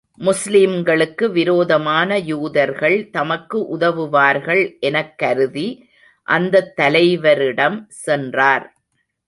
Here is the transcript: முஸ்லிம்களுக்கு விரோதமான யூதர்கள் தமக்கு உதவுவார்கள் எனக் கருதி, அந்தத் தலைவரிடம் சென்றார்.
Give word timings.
முஸ்லிம்களுக்கு 0.19 1.31
விரோதமான 1.31 2.17
யூதர்கள் 2.17 3.09
தமக்கு 3.09 3.65
உதவுவார்கள் 3.67 4.77
எனக் 4.79 5.17
கருதி, 5.17 5.67
அந்தத் 6.27 6.73
தலைவரிடம் 6.79 7.85
சென்றார். 7.87 8.65